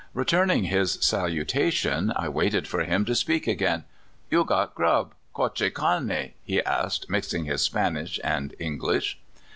Returning 0.15 0.63
his 0.63 0.93
salutation, 0.93 2.11
I 2.15 2.25
w^aited 2.25 2.65
for 2.65 2.83
him 2.85 3.05
to 3.05 3.13
speak 3.13 3.45
again." 3.45 3.83
You 4.31 4.43
got 4.43 4.73
grub— 4.73 5.13
coche 5.35 5.71
came?" 5.75 6.33
he 6.43 6.59
asked, 6.63 7.07
mix 7.07 7.31
ing 7.35 7.45
his 7.45 7.61
Spanish 7.61 8.19
and 8.23 8.55
English. 8.57 9.19